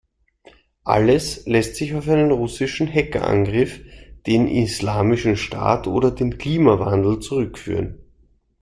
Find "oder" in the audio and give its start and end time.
5.85-6.09